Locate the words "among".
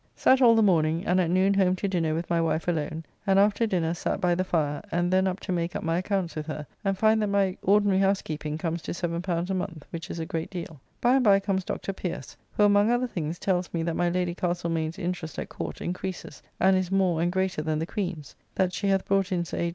12.63-12.89